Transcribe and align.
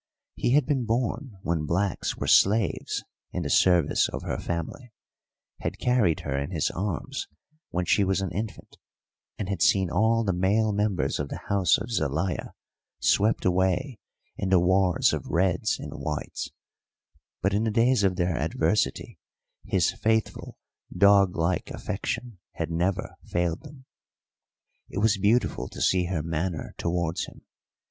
He 0.33 0.53
had 0.55 0.65
been 0.65 0.85
born 0.85 1.37
when 1.43 1.67
blacks 1.67 2.17
were 2.17 2.25
slaves 2.25 3.03
in 3.31 3.43
the 3.43 3.51
service 3.51 4.09
of 4.09 4.23
her 4.23 4.39
family, 4.39 4.91
had 5.59 5.77
carried 5.77 6.21
her 6.21 6.35
in 6.35 6.49
his 6.49 6.71
arms 6.71 7.27
when 7.69 7.85
she 7.85 8.03
was 8.03 8.19
an 8.19 8.31
infant, 8.31 8.77
and 9.37 9.47
had 9.47 9.61
seen 9.61 9.91
all 9.91 10.23
the 10.23 10.33
male 10.33 10.71
members 10.73 11.19
of 11.19 11.29
the 11.29 11.41
house 11.49 11.77
of 11.77 11.91
Zelaya 11.91 12.53
swept 12.99 13.45
away 13.45 13.99
in 14.37 14.49
the 14.49 14.59
wars 14.59 15.13
of 15.13 15.27
Reds 15.27 15.77
and 15.77 15.91
Whites; 15.93 16.49
but 17.43 17.53
in 17.53 17.63
the 17.63 17.69
days 17.69 18.03
of 18.03 18.15
their 18.15 18.35
adversity 18.35 19.19
his 19.67 19.91
faithful, 19.91 20.57
dog 20.91 21.35
like 21.35 21.69
affection 21.69 22.39
had 22.53 22.71
never 22.71 23.17
failed 23.25 23.61
them. 23.61 23.85
It 24.89 24.97
was 24.97 25.19
beautiful 25.19 25.69
to 25.69 25.79
see 25.79 26.05
her 26.05 26.23
manner 26.23 26.73
towards 26.79 27.25
him. 27.27 27.45